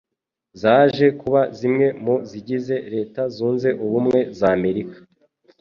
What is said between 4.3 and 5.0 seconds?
z'Amerika